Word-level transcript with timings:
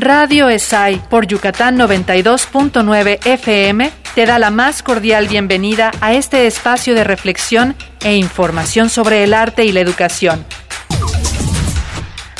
Radio 0.00 0.48
ESAI 0.48 0.96
por 1.10 1.26
Yucatán 1.26 1.76
92.9 1.76 3.18
FM 3.22 3.92
te 4.14 4.24
da 4.24 4.38
la 4.38 4.48
más 4.48 4.82
cordial 4.82 5.28
bienvenida 5.28 5.90
a 6.00 6.14
este 6.14 6.46
espacio 6.46 6.94
de 6.94 7.04
reflexión 7.04 7.76
e 8.02 8.16
información 8.16 8.88
sobre 8.88 9.24
el 9.24 9.34
arte 9.34 9.66
y 9.66 9.72
la 9.72 9.80
educación. 9.80 10.46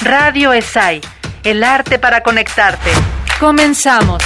Radio 0.01 0.55
ESAI, 0.55 1.03
el 1.45 1.63
arte 1.63 1.99
para 1.99 2.23
conectarte. 2.23 2.91
Comenzamos. 3.39 4.23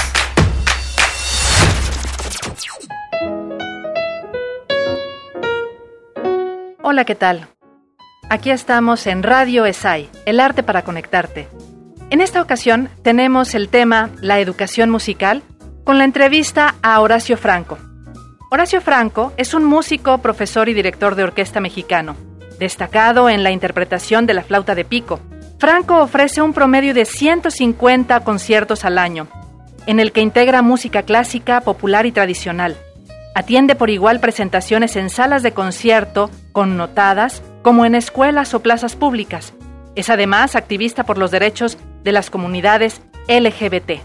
Hola, 6.82 7.04
¿qué 7.04 7.16
tal? 7.16 7.48
Aquí 8.30 8.52
estamos 8.52 9.08
en 9.08 9.24
Radio 9.24 9.66
ESAI, 9.66 10.08
el 10.24 10.38
arte 10.38 10.62
para 10.62 10.82
conectarte. 10.82 11.48
En 12.14 12.20
esta 12.20 12.40
ocasión 12.40 12.90
tenemos 13.02 13.56
el 13.56 13.68
tema 13.68 14.08
La 14.20 14.38
educación 14.38 14.88
musical 14.88 15.42
con 15.82 15.98
la 15.98 16.04
entrevista 16.04 16.76
a 16.80 17.00
Horacio 17.00 17.36
Franco. 17.36 17.76
Horacio 18.52 18.80
Franco 18.80 19.32
es 19.36 19.52
un 19.52 19.64
músico, 19.64 20.18
profesor 20.18 20.68
y 20.68 20.74
director 20.74 21.16
de 21.16 21.24
orquesta 21.24 21.58
mexicano, 21.58 22.14
destacado 22.60 23.28
en 23.28 23.42
la 23.42 23.50
interpretación 23.50 24.26
de 24.26 24.34
la 24.34 24.44
flauta 24.44 24.76
de 24.76 24.84
pico. 24.84 25.18
Franco 25.58 26.00
ofrece 26.00 26.40
un 26.40 26.52
promedio 26.52 26.94
de 26.94 27.04
150 27.04 28.20
conciertos 28.20 28.84
al 28.84 28.98
año, 28.98 29.26
en 29.86 29.98
el 29.98 30.12
que 30.12 30.20
integra 30.20 30.62
música 30.62 31.02
clásica, 31.02 31.62
popular 31.62 32.06
y 32.06 32.12
tradicional. 32.12 32.76
Atiende 33.34 33.74
por 33.74 33.90
igual 33.90 34.20
presentaciones 34.20 34.94
en 34.94 35.10
salas 35.10 35.42
de 35.42 35.50
concierto 35.50 36.30
connotadas 36.52 37.42
como 37.62 37.84
en 37.84 37.96
escuelas 37.96 38.54
o 38.54 38.60
plazas 38.60 38.94
públicas. 38.94 39.52
Es 39.96 40.10
además 40.10 40.54
activista 40.54 41.02
por 41.02 41.18
los 41.18 41.32
derechos 41.32 41.76
de 42.04 42.12
las 42.12 42.30
comunidades 42.30 43.00
LGBT. 43.28 44.02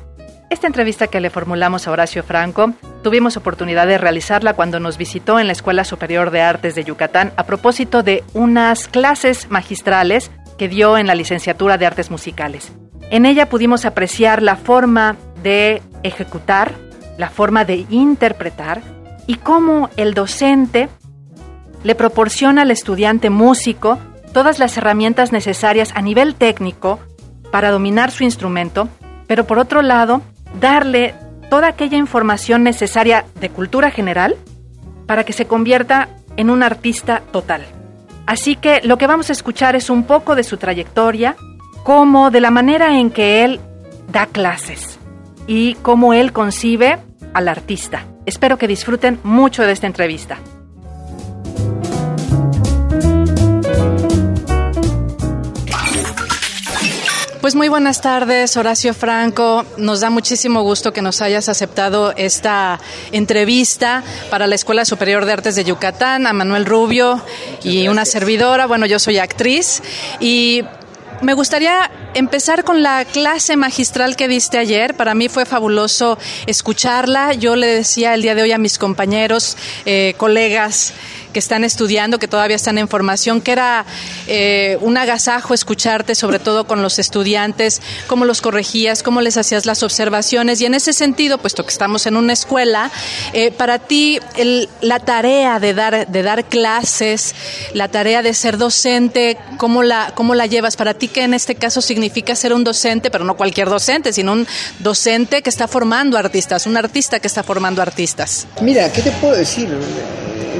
Esta 0.49 0.65
entrevista 0.65 1.07
que 1.07 1.19
le 1.19 1.29
formulamos 1.29 1.87
a 1.87 1.91
Horacio 1.91 2.23
Franco, 2.23 2.73
tuvimos 3.03 3.37
oportunidad 3.37 3.85
de 3.85 3.99
realizarla 3.99 4.53
cuando 4.53 4.79
nos 4.79 4.97
visitó 4.97 5.39
en 5.39 5.45
la 5.45 5.53
Escuela 5.53 5.83
Superior 5.83 6.31
de 6.31 6.41
Artes 6.41 6.73
de 6.73 6.83
Yucatán 6.83 7.31
a 7.35 7.45
propósito 7.45 8.01
de 8.01 8.23
unas 8.33 8.87
clases 8.87 9.51
magistrales 9.51 10.31
que 10.57 10.67
dio 10.67 10.97
en 10.97 11.05
la 11.05 11.13
licenciatura 11.13 11.77
de 11.77 11.85
Artes 11.85 12.09
Musicales. 12.09 12.71
En 13.11 13.27
ella 13.27 13.47
pudimos 13.47 13.85
apreciar 13.85 14.41
la 14.41 14.55
forma 14.55 15.17
de 15.43 15.83
ejecutar, 16.01 16.73
la 17.17 17.29
forma 17.29 17.63
de 17.63 17.85
interpretar 17.89 18.81
y 19.27 19.35
cómo 19.35 19.89
el 19.97 20.15
docente 20.15 20.89
le 21.83 21.95
proporciona 21.95 22.63
al 22.63 22.71
estudiante 22.71 23.29
músico 23.29 23.99
todas 24.33 24.57
las 24.57 24.77
herramientas 24.77 25.31
necesarias 25.31 25.91
a 25.95 26.01
nivel 26.01 26.35
técnico 26.35 26.99
para 27.51 27.71
dominar 27.71 28.11
su 28.11 28.23
instrumento, 28.23 28.89
pero 29.27 29.45
por 29.45 29.59
otro 29.59 29.81
lado, 29.81 30.21
darle 30.59 31.15
toda 31.49 31.67
aquella 31.67 31.97
información 31.97 32.63
necesaria 32.63 33.25
de 33.39 33.49
cultura 33.49 33.91
general 33.91 34.35
para 35.05 35.23
que 35.23 35.33
se 35.33 35.45
convierta 35.45 36.09
en 36.37 36.49
un 36.49 36.63
artista 36.63 37.21
total. 37.31 37.65
Así 38.25 38.55
que 38.55 38.81
lo 38.83 38.97
que 38.97 39.07
vamos 39.07 39.29
a 39.29 39.33
escuchar 39.33 39.75
es 39.75 39.89
un 39.89 40.03
poco 40.03 40.35
de 40.35 40.43
su 40.43 40.57
trayectoria, 40.57 41.35
como 41.83 42.29
de 42.29 42.41
la 42.41 42.51
manera 42.51 42.99
en 42.99 43.09
que 43.09 43.43
él 43.43 43.59
da 44.11 44.27
clases 44.27 44.99
y 45.47 45.73
cómo 45.81 46.13
él 46.13 46.31
concibe 46.31 46.99
al 47.33 47.47
artista. 47.47 48.05
Espero 48.25 48.57
que 48.57 48.67
disfruten 48.67 49.19
mucho 49.23 49.63
de 49.63 49.71
esta 49.71 49.87
entrevista. 49.87 50.37
Pues 57.49 57.55
muy 57.55 57.67
buenas 57.67 57.99
tardes, 57.99 58.55
Horacio 58.57 58.93
Franco. 58.93 59.65
Nos 59.75 60.01
da 60.01 60.11
muchísimo 60.11 60.61
gusto 60.61 60.93
que 60.93 61.01
nos 61.01 61.19
hayas 61.19 61.49
aceptado 61.49 62.13
esta 62.15 62.79
entrevista 63.11 64.03
para 64.29 64.45
la 64.45 64.53
Escuela 64.53 64.85
Superior 64.85 65.25
de 65.25 65.31
Artes 65.31 65.55
de 65.55 65.63
Yucatán, 65.63 66.27
a 66.27 66.33
Manuel 66.33 66.67
Rubio 66.67 67.19
y 67.63 67.87
una 67.87 68.05
servidora. 68.05 68.67
Bueno, 68.67 68.85
yo 68.85 68.99
soy 68.99 69.17
actriz 69.17 69.81
y 70.19 70.63
me 71.21 71.33
gustaría 71.33 71.89
empezar 72.13 72.63
con 72.63 72.83
la 72.83 73.03
clase 73.03 73.57
magistral 73.57 74.15
que 74.15 74.27
diste 74.27 74.57
ayer. 74.57 74.95
Para 74.95 75.15
mí 75.15 75.27
fue 75.27 75.45
fabuloso 75.45 76.19
escucharla. 76.45 77.33
Yo 77.33 77.55
le 77.55 77.65
decía 77.65 78.13
el 78.13 78.21
día 78.21 78.35
de 78.35 78.43
hoy 78.43 78.51
a 78.51 78.59
mis 78.59 78.77
compañeros, 78.77 79.57
eh, 79.85 80.13
colegas, 80.17 80.93
que 81.33 81.39
están 81.39 81.63
estudiando, 81.63 82.19
que 82.19 82.27
todavía 82.27 82.55
están 82.55 82.77
en 82.77 82.87
formación, 82.87 83.41
que 83.41 83.51
era 83.51 83.85
eh, 84.27 84.77
un 84.81 84.97
agasajo 84.97 85.53
escucharte, 85.53 86.15
sobre 86.15 86.39
todo 86.39 86.65
con 86.65 86.81
los 86.81 86.99
estudiantes, 86.99 87.81
cómo 88.07 88.25
los 88.25 88.41
corregías, 88.41 89.03
cómo 89.03 89.21
les 89.21 89.37
hacías 89.37 89.65
las 89.65 89.83
observaciones. 89.83 90.61
Y 90.61 90.65
en 90.65 90.73
ese 90.73 90.93
sentido, 90.93 91.37
puesto 91.37 91.63
que 91.63 91.71
estamos 91.71 92.05
en 92.05 92.17
una 92.17 92.33
escuela, 92.33 92.91
eh, 93.33 93.51
para 93.51 93.79
ti 93.79 94.19
la 94.81 94.99
tarea 94.99 95.59
de 95.59 95.73
dar, 95.73 96.07
de 96.07 96.23
dar 96.23 96.45
clases, 96.45 97.35
la 97.73 97.87
tarea 97.87 98.21
de 98.21 98.33
ser 98.33 98.57
docente, 98.57 99.37
¿cómo 99.57 99.83
la, 99.83 100.11
¿cómo 100.15 100.35
la 100.35 100.45
llevas? 100.45 100.75
Para 100.75 100.93
ti, 100.93 101.07
que 101.07 101.23
en 101.23 101.33
este 101.33 101.55
caso 101.55 101.81
significa 101.81 102.35
ser 102.35 102.53
un 102.53 102.63
docente, 102.63 103.11
pero 103.11 103.23
no 103.23 103.35
cualquier 103.37 103.69
docente, 103.69 104.13
sino 104.13 104.33
un 104.33 104.47
docente 104.79 105.41
que 105.41 105.49
está 105.49 105.67
formando 105.67 106.17
artistas, 106.17 106.65
un 106.65 106.77
artista 106.77 107.19
que 107.19 107.27
está 107.27 107.43
formando 107.43 107.81
artistas. 107.81 108.47
Mira, 108.61 108.91
¿qué 108.91 109.01
te 109.01 109.11
puedo 109.11 109.35
decir? 109.35 109.69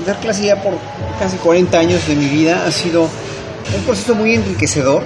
Dar 0.06 0.20
clase 0.20 0.46
ya 0.46 0.62
por 0.62 0.74
casi 1.20 1.38
40 1.38 1.78
años 1.78 2.08
de 2.08 2.16
mi 2.16 2.28
vida 2.28 2.66
ha 2.66 2.72
sido 2.72 3.04
un 3.04 3.84
proceso 3.86 4.16
muy 4.16 4.34
enriquecedor, 4.36 5.04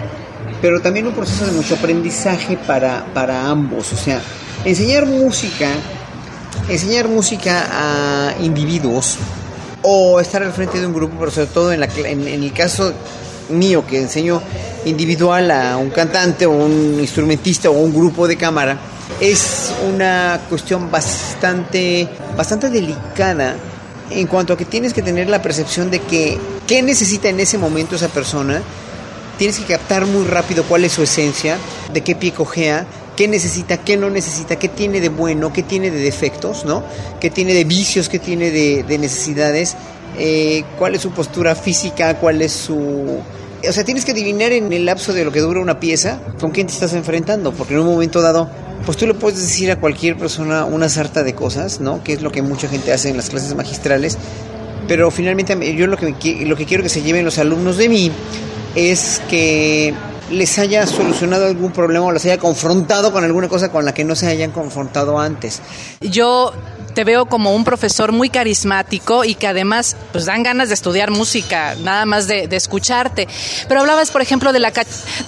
pero 0.62 0.82
también 0.82 1.08
un 1.08 1.14
proceso 1.14 1.46
de 1.46 1.52
mucho 1.52 1.76
aprendizaje 1.76 2.58
para, 2.58 3.06
para 3.14 3.50
ambos. 3.50 3.92
O 3.94 3.98
sea, 3.98 4.22
enseñar 4.66 5.06
música, 5.06 5.70
enseñar 6.70 7.08
música 7.08 7.68
a 7.72 8.36
individuos 8.42 9.18
o 9.82 10.20
estar 10.20 10.42
al 10.44 10.54
frente 10.54 10.80
de 10.80 10.88
un 10.88 10.94
grupo, 10.94 11.16
pero 11.20 11.32
sobre 11.32 11.48
todo 11.48 11.74
en, 11.74 11.80
la, 11.80 11.88
en, 11.98 12.28
en 12.28 12.44
el 12.44 12.54
caso 12.54 12.94
mío 13.50 13.86
que 13.86 14.00
enseño 14.00 14.42
individual 14.86 15.52
a 15.52 15.78
un 15.78 15.90
cantante 15.90 16.46
o 16.46 16.52
un 16.52 16.98
instrumentista 17.00 17.70
o 17.70 17.74
un 17.74 17.94
grupo 17.94 18.28
de 18.28 18.38
cámara, 18.38 18.78
es 19.20 19.74
una 19.94 20.40
cuestión 20.50 20.90
bastante, 20.90 22.08
bastante 22.36 22.70
delicada 22.70 23.56
en 24.10 24.28
cuanto 24.28 24.54
a 24.54 24.58
que 24.58 24.66
tienes 24.66 24.94
que 24.94 25.02
tener 25.02 25.30
la 25.30 25.42
percepción 25.42 25.90
de 25.90 26.00
que 26.00 26.38
qué 26.68 26.82
necesita 26.82 27.30
en 27.30 27.40
ese 27.40 27.58
momento 27.58 27.96
esa 27.96 28.10
persona, 28.10 28.62
tienes 29.38 29.60
que 29.60 29.66
captar 29.66 30.06
muy 30.06 30.26
rápido 30.26 30.64
cuál 30.64 30.86
es 30.86 30.94
su 30.94 31.04
esencia, 31.04 31.58
de 31.92 32.02
qué 32.02 32.16
pie 32.16 32.32
cojea, 32.32 32.86
qué 33.16 33.28
necesita, 33.28 33.78
qué 33.78 33.98
no 33.98 34.10
necesita, 34.10 34.58
qué 34.58 34.70
tiene 34.70 35.02
de 35.02 35.10
bueno, 35.10 35.54
qué 35.54 35.64
tiene 35.64 35.92
de 35.92 36.00
defectos, 36.00 36.66
¿no? 36.66 36.84
qué 37.20 37.30
tiene 37.30 37.54
de 37.54 37.64
vicios, 37.64 38.10
qué 38.10 38.20
tiene 38.20 38.52
de, 38.52 38.98
necesidades, 38.98 39.76
eh, 40.18 40.64
cuál 40.78 40.96
es 40.96 41.02
su 41.02 41.12
postura 41.12 41.56
física, 41.56 42.20
cuál 42.20 42.42
es 42.42 42.52
su... 42.52 43.20
O 43.66 43.72
sea, 43.72 43.86
tienes 43.86 44.04
que 44.04 44.12
adivinar 44.12 44.52
en 44.52 44.74
el 44.74 44.86
lapso 44.86 45.14
de 45.14 45.24
lo 45.24 45.32
que 45.32 45.40
dura 45.40 45.62
una 45.62 45.80
pieza 45.80 46.20
con 46.40 46.52
quién 46.52 46.68
te 46.68 46.74
estás 46.74 46.94
enfrentando, 46.94 47.54
porque 47.54 47.74
en 47.74 47.80
un 47.80 47.88
momento 47.88 48.22
dado 48.22 48.50
pues 48.86 48.98
tú 48.98 49.08
le 49.08 49.14
puedes 49.14 49.40
decir 49.40 49.72
a 49.72 49.80
cualquier 49.80 50.18
persona 50.18 50.66
una 50.66 50.90
sarta 50.90 51.24
de 51.24 51.34
cosas, 51.34 51.80
¿no? 51.80 52.04
Que 52.04 52.14
es 52.14 52.22
lo 52.22 52.32
que 52.32 52.42
mucha 52.42 52.68
gente 52.68 52.92
hace 52.92 53.10
en 53.10 53.18
las 53.18 53.30
clases 53.30 53.56
magistrales. 53.56 54.18
Pero 54.88 55.12
finalmente 55.12 55.76
yo 55.76 55.88
lo 55.88 55.98
que, 55.98 56.46
lo 56.46 56.56
que 56.56 56.66
quiero 56.66 56.84
que 56.84 56.90
se 56.90 57.02
lleven 57.02 57.24
los 57.24 57.38
alumnos 57.38 57.78
de 57.78 57.88
mí 57.88 58.12
es 58.76 59.22
que 59.30 59.94
les 60.34 60.58
haya 60.60 60.86
solucionado 60.88 61.46
algún 61.46 61.72
problema 61.72 62.06
o 62.06 62.12
les 62.12 62.26
haya 62.26 62.38
confrontado 62.38 63.12
con 63.12 63.24
alguna 63.24 63.48
cosa 63.48 63.72
con 63.72 63.86
la 63.86 63.94
que 63.94 64.04
no 64.04 64.16
se 64.16 64.28
hayan 64.28 64.52
confrontado 64.52 65.20
antes. 65.20 65.62
Yo 66.02 66.54
te 66.94 67.04
veo 67.04 67.26
como 67.26 67.56
un 67.56 67.64
profesor 67.64 68.12
muy 68.12 68.30
carismático 68.30 69.24
y 69.24 69.36
que 69.36 69.48
además 69.48 69.96
pues 70.12 70.26
dan 70.26 70.44
ganas 70.44 70.68
de 70.68 70.76
estudiar 70.76 71.12
música, 71.12 71.76
nada 71.82 72.06
más 72.06 72.28
de, 72.28 72.48
escucharte. 72.52 73.28
Pero 73.68 73.82
hablabas, 73.82 74.12
por 74.12 74.22
ejemplo, 74.22 74.54
de 74.54 74.60
la, 74.60 74.72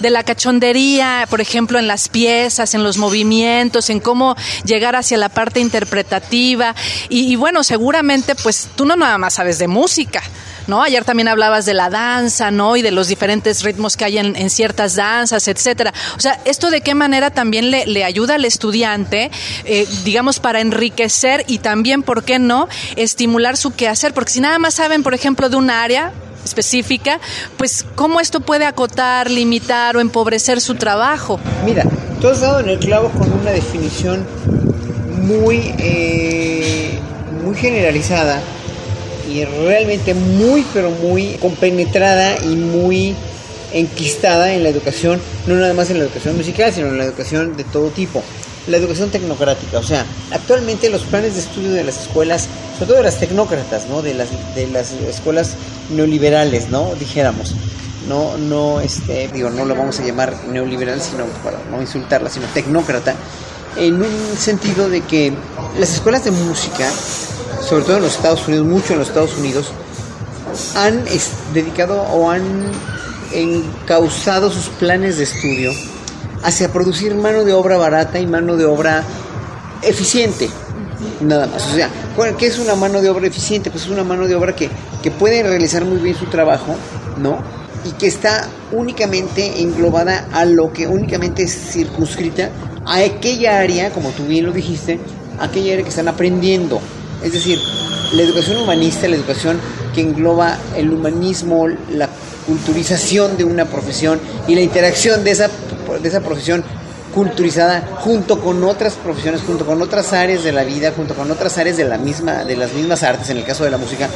de 0.00 0.10
la 0.10 0.22
cachondería, 0.22 1.26
por 1.28 1.40
ejemplo, 1.40 1.78
en 1.78 1.88
las 1.88 2.08
piezas, 2.08 2.74
en 2.74 2.84
los 2.84 2.98
movimientos, 2.98 3.90
en 3.90 4.00
cómo 4.00 4.36
llegar 4.64 4.96
hacia 4.96 5.18
la 5.18 5.28
parte 5.28 5.60
interpretativa. 5.60 6.74
Y, 7.08 7.32
y 7.32 7.36
bueno, 7.36 7.64
seguramente 7.64 8.34
pues 8.34 8.68
tú 8.76 8.84
no 8.84 8.96
nada 8.96 9.18
más 9.18 9.34
sabes 9.34 9.58
de 9.58 9.68
música. 9.68 10.22
¿No? 10.66 10.82
Ayer 10.82 11.04
también 11.04 11.28
hablabas 11.28 11.66
de 11.66 11.74
la 11.74 11.90
danza, 11.90 12.50
¿no? 12.50 12.76
Y 12.76 12.82
de 12.82 12.90
los 12.90 13.08
diferentes 13.08 13.62
ritmos 13.62 13.96
que 13.96 14.04
hay 14.04 14.18
en, 14.18 14.50
ciertas 14.50 14.96
danzas, 14.96 15.48
etcétera. 15.48 15.92
O 16.16 16.20
sea, 16.20 16.40
¿esto 16.44 16.70
de 16.70 16.80
qué 16.80 16.94
manera 16.94 17.30
también 17.30 17.70
le, 17.70 18.04
ayuda 18.04 18.36
al 18.36 18.44
estudiante, 18.44 19.30
eh, 19.64 19.86
digamos, 20.04 20.38
para 20.38 20.60
enriquecer 20.60 21.44
y 21.48 21.58
también, 21.58 22.02
¿por 22.02 22.22
qué 22.22 22.38
no?, 22.38 22.68
estimular 22.94 23.56
su 23.56 23.74
quehacer? 23.74 24.14
Porque 24.14 24.32
si 24.32 24.40
nada 24.40 24.58
más 24.58 24.74
saben, 24.74 25.02
por 25.02 25.14
ejemplo, 25.14 25.48
de 25.48 25.56
un 25.56 25.70
área, 25.70 26.12
específica, 26.44 27.20
pues 27.56 27.84
cómo 27.94 28.20
esto 28.20 28.40
puede 28.40 28.64
acotar, 28.64 29.30
limitar 29.30 29.96
o 29.96 30.00
empobrecer 30.00 30.60
su 30.60 30.76
trabajo. 30.76 31.38
Mira, 31.64 31.84
tú 32.20 32.28
has 32.28 32.40
dado 32.40 32.60
en 32.60 32.68
el 32.68 32.78
clavo 32.78 33.10
con 33.10 33.32
una 33.32 33.50
definición 33.50 34.24
muy, 35.22 35.74
eh, 35.78 36.98
muy 37.44 37.56
generalizada 37.56 38.40
realmente 39.44 40.14
muy, 40.14 40.64
pero 40.72 40.90
muy 40.90 41.34
compenetrada 41.34 42.36
y 42.44 42.56
muy 42.56 43.14
enquistada 43.72 44.52
en 44.54 44.62
la 44.62 44.68
educación, 44.68 45.20
no 45.46 45.54
nada 45.54 45.74
más 45.74 45.90
en 45.90 45.98
la 45.98 46.04
educación 46.04 46.36
musical, 46.36 46.72
sino 46.72 46.88
en 46.88 46.98
la 46.98 47.04
educación 47.04 47.56
de 47.56 47.64
todo 47.64 47.88
tipo. 47.90 48.22
La 48.68 48.78
educación 48.78 49.10
tecnocrática, 49.10 49.78
o 49.78 49.82
sea, 49.82 50.04
actualmente 50.32 50.90
los 50.90 51.02
planes 51.02 51.34
de 51.34 51.40
estudio 51.40 51.72
de 51.72 51.84
las 51.84 52.02
escuelas, 52.02 52.48
sobre 52.74 52.86
todo 52.86 52.96
de 52.96 53.04
las 53.04 53.20
tecnócratas, 53.20 53.86
¿no? 53.86 54.02
De 54.02 54.12
las, 54.12 54.28
de 54.56 54.66
las 54.66 54.90
escuelas 54.92 55.54
neoliberales, 55.90 56.68
¿no? 56.68 56.94
Dijéramos. 56.96 57.54
No, 58.08 58.36
no, 58.36 58.80
este, 58.80 59.28
digo, 59.32 59.50
no 59.50 59.64
lo 59.64 59.74
vamos 59.74 60.00
a 60.00 60.04
llamar 60.04 60.34
neoliberal, 60.48 61.00
sino 61.00 61.26
para 61.44 61.58
no 61.70 61.80
insultarla, 61.80 62.30
sino 62.30 62.46
tecnócrata, 62.54 63.14
en 63.76 64.02
un 64.02 64.36
sentido 64.36 64.88
de 64.88 65.02
que 65.02 65.32
las 65.78 65.92
escuelas 65.92 66.24
de 66.24 66.30
música, 66.30 66.88
sobre 67.68 67.84
todo 67.84 67.96
en 67.96 68.02
los 68.04 68.14
Estados 68.14 68.46
Unidos, 68.46 68.66
mucho 68.66 68.92
en 68.92 68.98
los 69.00 69.08
Estados 69.08 69.36
Unidos, 69.36 69.72
han 70.74 71.04
dedicado 71.52 72.02
o 72.02 72.30
han 72.30 72.42
encauzado 73.32 74.50
sus 74.50 74.68
planes 74.68 75.18
de 75.18 75.24
estudio 75.24 75.72
hacia 76.42 76.72
producir 76.72 77.14
mano 77.14 77.44
de 77.44 77.52
obra 77.52 77.76
barata 77.76 78.20
y 78.20 78.26
mano 78.26 78.56
de 78.56 78.64
obra 78.64 79.02
eficiente. 79.82 80.48
Nada 81.20 81.46
más. 81.46 81.66
O 81.66 81.74
sea, 81.74 81.90
¿qué 82.38 82.46
es 82.46 82.58
una 82.58 82.74
mano 82.74 83.02
de 83.02 83.10
obra 83.10 83.26
eficiente? 83.26 83.70
Pues 83.70 83.84
es 83.84 83.90
una 83.90 84.04
mano 84.04 84.26
de 84.26 84.34
obra 84.36 84.54
que, 84.54 84.70
que 85.02 85.10
puede 85.10 85.42
realizar 85.42 85.84
muy 85.84 85.98
bien 85.98 86.16
su 86.16 86.26
trabajo, 86.26 86.74
¿no? 87.18 87.38
Y 87.84 87.92
que 87.92 88.06
está 88.06 88.48
únicamente 88.72 89.60
englobada 89.60 90.28
a 90.32 90.44
lo 90.44 90.72
que 90.72 90.86
únicamente 90.86 91.42
es 91.42 91.52
circunscrita 91.72 92.50
a 92.84 92.98
aquella 92.98 93.58
área, 93.58 93.90
como 93.90 94.10
tú 94.10 94.24
bien 94.24 94.46
lo 94.46 94.52
dijiste, 94.52 95.00
aquella 95.38 95.74
área 95.74 95.82
que 95.82 95.90
están 95.90 96.08
aprendiendo. 96.08 96.80
Es 97.26 97.32
decir, 97.32 97.60
la 98.12 98.22
educación 98.22 98.58
humanista, 98.58 99.08
la 99.08 99.16
educación 99.16 99.58
que 99.92 100.00
engloba 100.00 100.58
el 100.76 100.92
humanismo, 100.92 101.66
la 101.66 102.08
culturización 102.46 103.36
de 103.36 103.42
una 103.42 103.64
profesión 103.64 104.20
y 104.46 104.54
la 104.54 104.60
interacción 104.60 105.24
de 105.24 105.32
esa, 105.32 105.50
de 106.00 106.08
esa 106.08 106.20
profesión 106.20 106.62
culturizada 107.12 107.82
junto 107.96 108.38
con 108.40 108.62
otras 108.62 108.94
profesiones, 108.94 109.40
junto 109.42 109.66
con 109.66 109.82
otras 109.82 110.12
áreas 110.12 110.44
de 110.44 110.52
la 110.52 110.62
vida, 110.62 110.92
junto 110.94 111.14
con 111.14 111.28
otras 111.28 111.58
áreas 111.58 111.76
de 111.76 111.84
la 111.84 111.98
misma, 111.98 112.44
de 112.44 112.56
las 112.56 112.72
mismas 112.74 113.02
artes, 113.02 113.28
en 113.30 113.38
el 113.38 113.44
caso 113.44 113.64
de 113.64 113.70
la 113.70 113.78
música, 113.78 114.08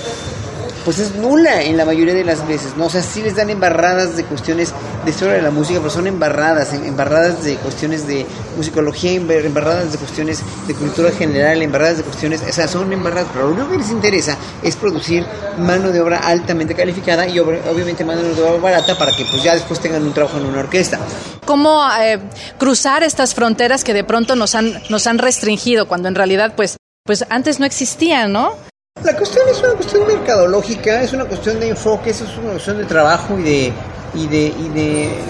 pues 0.85 0.99
es 0.99 1.15
nula 1.15 1.63
en 1.63 1.77
la 1.77 1.85
mayoría 1.85 2.15
de 2.15 2.25
las 2.25 2.47
veces, 2.47 2.77
¿no? 2.77 2.87
O 2.87 2.91
sea, 2.91 3.03
sí 3.03 3.23
les 3.23 3.37
dan 3.37 3.51
embarradas 3.51 4.17
de 4.17 4.25
cuestiones 4.25 4.73
de 5.05 5.11
historia 5.11 5.35
de 5.35 5.43
la 5.43 5.51
música, 5.51 5.79
pero 5.79 5.91
son 5.91 6.07
embarradas, 6.07 6.73
embarradas 6.73 7.45
de 7.45 7.57
cuestiones 7.57 8.07
de 8.07 8.27
musicología, 8.57 9.13
embarradas 9.13 9.93
de 9.93 9.99
cuestiones 9.99 10.43
de 10.67 10.75
cultura 10.75 11.11
general, 11.11 11.63
embarradas 11.63 11.99
de 11.99 12.03
cuestiones, 12.05 12.43
o 12.49 12.53
sea, 12.53 12.69
son 12.69 12.93
embarradas, 12.93 13.29
pero 13.33 13.49
lo 13.49 13.55
único 13.55 13.71
que 13.71 13.79
les 13.79 13.91
interesa 13.91 14.37
es 14.63 14.77
producir 14.77 15.25
mano 15.59 15.91
de 15.91 16.01
obra 16.01 16.19
altamente 16.19 16.75
calificada 16.75 17.27
y 17.27 17.39
obviamente 17.39 18.05
mano 18.05 18.23
de 18.23 18.43
obra 18.43 18.61
barata 18.61 18.97
para 18.99 19.13
que 19.13 19.25
pues 19.25 19.43
ya 19.43 19.55
después 19.55 19.81
tengan 19.81 20.03
un 20.03 20.13
trabajo 20.13 20.39
en 20.39 20.47
una 20.47 20.61
orquesta. 20.61 20.99
¿Cómo 21.45 21.83
eh, 22.01 22.19
cruzar 22.59 23.03
estas 23.03 23.35
fronteras 23.35 23.85
que 23.85 23.93
de 23.93 24.05
pronto 24.05 24.37
nos 24.37 24.55
han, 24.55 24.81
nos 24.89 25.07
han 25.07 25.19
restringido 25.19 25.89
cuando 25.89 26.09
en 26.09 26.15
realidad 26.15 26.55
pues, 26.57 26.77
pues 27.05 27.25
antes 27.29 27.61
no 27.61 27.67
existían, 27.67 28.33
¿no? 28.33 28.70
La 29.05 29.17
cuestión 29.17 29.49
es 29.49 29.59
una 29.61 29.73
cuestión 29.73 30.07
mercadológica, 30.07 31.01
es 31.01 31.13
una 31.15 31.25
cuestión 31.25 31.59
de 31.59 31.71
enfoque, 31.71 32.11
es 32.11 32.21
una 32.21 32.51
cuestión 32.51 32.77
de 32.77 32.85
trabajo 32.85 33.39
y 33.39 33.43
de, 33.43 33.73
y 34.15 34.27
de, 34.27 34.47
y 34.47 34.69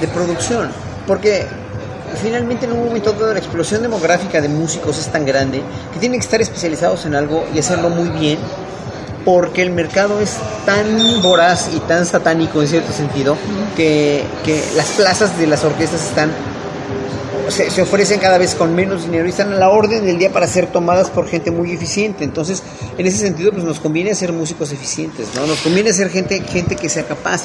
de, 0.00 0.08
producción. 0.12 0.70
Porque 1.06 1.46
finalmente 2.20 2.66
en 2.66 2.72
un 2.72 2.84
momento 2.84 3.12
dado 3.12 3.32
la 3.32 3.38
explosión 3.38 3.82
demográfica 3.82 4.40
de 4.40 4.48
músicos 4.48 4.98
es 4.98 5.06
tan 5.12 5.24
grande 5.24 5.62
que 5.92 6.00
tienen 6.00 6.18
que 6.18 6.24
estar 6.24 6.40
especializados 6.40 7.06
en 7.06 7.14
algo 7.14 7.46
y 7.54 7.60
hacerlo 7.60 7.90
muy 7.90 8.08
bien 8.08 8.38
porque 9.24 9.62
el 9.62 9.70
mercado 9.70 10.20
es 10.20 10.36
tan 10.66 11.22
voraz 11.22 11.70
y 11.72 11.78
tan 11.80 12.06
satánico 12.06 12.60
en 12.62 12.68
cierto 12.68 12.92
sentido 12.92 13.36
que, 13.76 14.24
que 14.44 14.64
las 14.74 14.88
plazas 14.88 15.38
de 15.38 15.46
las 15.46 15.62
orquestas 15.62 16.02
están 16.02 16.30
se, 17.50 17.82
ofrecen 17.82 18.20
cada 18.20 18.38
vez 18.38 18.54
con 18.54 18.74
menos 18.74 19.04
dinero 19.04 19.26
y 19.26 19.30
están 19.30 19.52
a 19.52 19.56
la 19.56 19.70
orden 19.70 20.04
del 20.04 20.18
día 20.18 20.32
para 20.32 20.46
ser 20.46 20.66
tomadas 20.66 21.10
por 21.10 21.28
gente 21.28 21.50
muy 21.50 21.72
eficiente. 21.72 22.24
Entonces, 22.24 22.62
en 22.98 23.06
ese 23.06 23.18
sentido, 23.18 23.52
pues 23.52 23.64
nos 23.64 23.80
conviene 23.80 24.14
ser 24.14 24.32
músicos 24.32 24.72
eficientes, 24.72 25.28
¿no? 25.34 25.46
Nos 25.46 25.60
conviene 25.60 25.92
ser 25.92 26.10
gente, 26.10 26.40
gente 26.42 26.76
que 26.76 26.88
sea 26.88 27.04
capaz. 27.04 27.44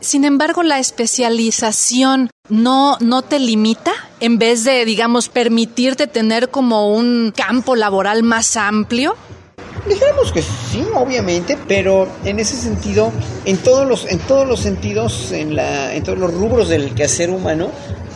Sin 0.00 0.24
embargo, 0.24 0.64
la 0.64 0.80
especialización 0.80 2.30
no, 2.48 2.96
no 2.98 3.22
te 3.22 3.38
limita 3.38 3.92
en 4.18 4.38
vez 4.38 4.64
de, 4.64 4.84
digamos, 4.84 5.28
permitirte 5.28 6.08
tener 6.08 6.50
como 6.50 6.92
un 6.92 7.32
campo 7.34 7.76
laboral 7.76 8.24
más 8.24 8.56
amplio. 8.56 9.14
Dijéramos 9.88 10.32
que 10.32 10.42
sí, 10.42 10.84
obviamente, 10.94 11.56
pero 11.68 12.08
en 12.24 12.40
ese 12.40 12.56
sentido, 12.56 13.12
en 13.44 13.58
todos 13.58 13.86
los, 13.86 14.10
en 14.10 14.18
todos 14.18 14.46
los 14.46 14.60
sentidos, 14.60 15.32
en, 15.32 15.56
la, 15.56 15.94
en 15.94 16.02
todos 16.02 16.18
los 16.18 16.32
rubros 16.32 16.68
del 16.68 16.94
quehacer 16.94 17.30
humano, 17.30 17.70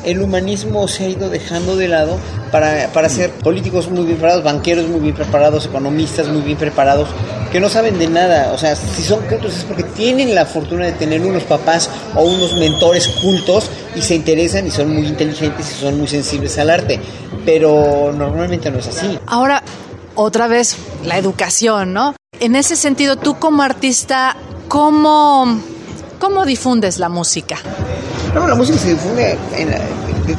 el 0.06 0.23
humanismo 0.23 0.87
se 0.88 1.05
ha 1.05 1.08
ido 1.08 1.29
dejando 1.29 1.76
de 1.76 1.88
lado 1.88 2.17
para, 2.53 2.88
para 2.93 3.08
ser 3.08 3.31
políticos 3.32 3.91
muy 3.91 4.06
bien 4.06 4.17
preparados, 4.17 4.44
banqueros 4.44 4.88
muy 4.88 5.00
bien 5.00 5.14
preparados, 5.14 5.67
economistas 5.67 6.29
muy 6.29 6.43
bien 6.43 6.56
preparados, 6.56 7.08
que 7.50 7.58
no 7.58 7.69
saben 7.69 7.99
de 7.99 8.06
nada. 8.06 8.53
O 8.55 8.58
sea, 8.58 8.76
si 8.76 9.03
son 9.03 9.20
cultos 9.23 9.56
es 9.56 9.64
porque 9.64 9.82
tienen 9.82 10.35
la 10.35 10.47
fortuna 10.47 10.87
de 10.87 10.93
tener 10.93 11.20
unos 11.20 11.43
papás 11.43 11.91
o 12.14 12.23
unos 12.23 12.55
mentores 12.55 13.08
cultos 13.20 13.69
y 13.97 14.03
se 14.03 14.14
interesan 14.14 14.67
y 14.67 14.70
son 14.70 14.94
muy 14.94 15.06
inteligentes 15.06 15.73
y 15.73 15.81
son 15.81 15.99
muy 15.99 16.06
sensibles 16.06 16.56
al 16.58 16.70
arte. 16.70 17.00
Pero 17.44 18.12
normalmente 18.17 18.70
no 18.70 18.79
es 18.79 18.87
así. 18.87 19.19
Ahora, 19.26 19.62
otra 20.14 20.47
vez, 20.47 20.76
la 21.05 21.19
educación, 21.19 21.93
¿no? 21.93 22.14
En 22.38 22.55
ese 22.55 22.76
sentido, 22.76 23.17
tú 23.17 23.38
como 23.41 23.64
artista, 23.64 24.37
¿cómo, 24.69 25.61
cómo 26.20 26.44
difundes 26.44 26.99
la 26.99 27.08
música? 27.08 27.58
La 28.44 28.55
música 28.55 28.79
se 28.79 28.91
difunde 28.91 29.38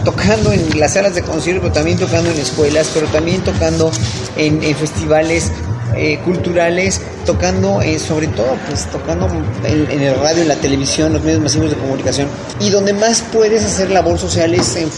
tocando 0.03 0.51
en 0.51 0.79
las 0.79 0.93
salas 0.93 1.15
de 1.15 1.21
concierto, 1.23 1.61
pero 1.61 1.73
también 1.73 1.97
tocando 1.97 2.29
en 2.29 2.37
escuelas, 2.37 2.91
pero 2.93 3.07
también 3.07 3.41
tocando 3.41 3.91
en, 4.35 4.61
festivales 4.75 5.51
eh, 5.95 6.19
culturales, 6.19 7.01
tocando 7.25 7.81
eh, 7.81 7.97
sobre 7.97 8.27
todo, 8.27 8.57
pues 8.67 8.85
tocando 8.91 9.27
en, 9.63 10.01
el 10.01 10.15
radio, 10.19 10.41
en 10.43 10.49
la 10.49 10.55
televisión, 10.55 11.13
los 11.13 11.23
medios 11.23 11.41
masivos 11.41 11.69
de 11.69 11.77
comunicación, 11.77 12.27
y 12.59 12.69
donde 12.69 12.93
más 12.93 13.23
puedes 13.33 13.63
hacer 13.63 13.89
labor 13.89 14.19
social 14.19 14.53
es 14.53 14.75
en 14.75 14.89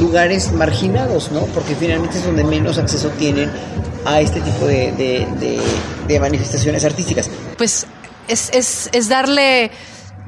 lugares 0.00 0.52
marginados, 0.52 1.32
¿no? 1.32 1.40
Porque 1.46 1.74
finalmente 1.74 2.18
es 2.18 2.24
donde 2.24 2.44
menos 2.44 2.78
acceso 2.78 3.08
tienen 3.18 3.50
a 4.04 4.20
este 4.20 4.40
tipo 4.40 4.66
de, 4.66 5.26
manifestaciones 6.20 6.84
artísticas. 6.84 7.30
Pues 7.56 7.86
es, 8.28 8.50
es, 8.52 8.90
es 8.92 9.08
darle 9.08 9.70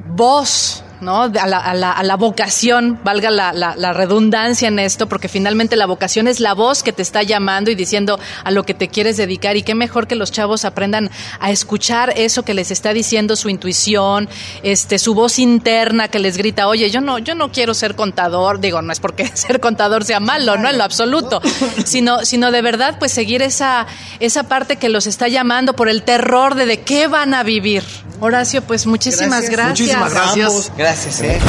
voz 0.07 0.83
¿no? 1.01 1.23
A 1.23 1.27
la, 1.27 1.57
a 1.57 1.73
la, 1.73 1.91
a 1.91 2.03
la 2.03 2.15
vocación, 2.15 2.99
valga 3.03 3.29
la, 3.29 3.51
la, 3.51 3.93
redundancia 3.93 4.67
en 4.67 4.79
esto, 4.79 5.09
porque 5.09 5.27
finalmente 5.27 5.75
la 5.75 5.85
vocación 5.85 6.27
es 6.27 6.39
la 6.39 6.53
voz 6.53 6.83
que 6.83 6.93
te 6.93 7.01
está 7.01 7.21
llamando 7.23 7.71
y 7.71 7.75
diciendo 7.75 8.19
a 8.43 8.51
lo 8.51 8.63
que 8.63 8.73
te 8.73 8.87
quieres 8.87 9.17
dedicar. 9.17 9.57
Y 9.57 9.63
qué 9.63 9.75
mejor 9.75 10.07
que 10.07 10.15
los 10.15 10.31
chavos 10.31 10.63
aprendan 10.63 11.09
a 11.39 11.51
escuchar 11.51 12.13
eso 12.15 12.43
que 12.43 12.53
les 12.53 12.71
está 12.71 12.93
diciendo 12.93 13.35
su 13.35 13.49
intuición, 13.49 14.29
este, 14.63 14.99
su 14.99 15.13
voz 15.13 15.39
interna 15.39 16.07
que 16.07 16.19
les 16.19 16.37
grita, 16.37 16.67
oye, 16.67 16.89
yo 16.89 17.01
no, 17.01 17.19
yo 17.19 17.35
no 17.35 17.51
quiero 17.51 17.73
ser 17.73 17.95
contador, 17.95 18.61
digo, 18.61 18.81
no 18.81 18.93
es 18.93 18.99
porque 18.99 19.27
ser 19.33 19.59
contador 19.59 20.05
sea 20.05 20.19
malo, 20.19 20.57
no 20.57 20.69
en 20.69 20.77
lo 20.77 20.85
absoluto, 20.85 21.41
sino, 21.85 22.23
sino 22.25 22.51
de 22.51 22.61
verdad, 22.61 22.95
pues 22.99 23.11
seguir 23.11 23.41
esa, 23.41 23.85
esa 24.19 24.43
parte 24.43 24.77
que 24.77 24.87
los 24.87 25.07
está 25.07 25.27
llamando 25.27 25.73
por 25.73 25.89
el 25.89 26.03
terror 26.03 26.55
de 26.55 26.69
de 26.69 26.81
qué 26.81 27.07
van 27.07 27.33
a 27.33 27.43
vivir. 27.43 27.83
Horacio, 28.21 28.61
pues 28.61 28.85
muchísimas 28.85 29.49
gracias. 29.49 29.79
Muchísimas 29.79 30.13
gracias. 30.13 30.71
Eh. 30.91 31.39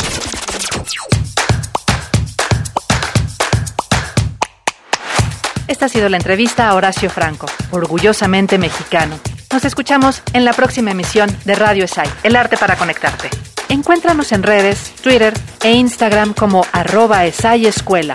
Esta 5.67 5.87
ha 5.87 5.89
sido 5.89 6.11
la 6.11 6.19
entrevista 6.19 6.69
a 6.69 6.75
Horacio 6.75 7.09
Franco, 7.09 7.47
orgullosamente 7.71 8.59
mexicano. 8.59 9.19
Nos 9.51 9.65
escuchamos 9.65 10.23
en 10.35 10.45
la 10.45 10.53
próxima 10.53 10.91
emisión 10.91 11.35
de 11.47 11.55
Radio 11.55 11.85
ESAI, 11.85 12.11
El 12.23 12.37
Arte 12.37 12.59
para 12.59 12.77
Conectarte. 12.77 13.31
Encuéntranos 13.71 14.31
en 14.33 14.43
redes, 14.43 14.93
Twitter 15.03 15.33
e 15.65 15.73
Instagram 15.73 16.35
como 16.35 16.67
arroba 16.73 17.25
ESAI 17.25 17.65
Escuela 17.65 18.13